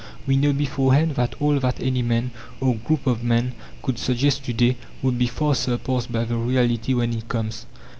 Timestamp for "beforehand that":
0.51-1.35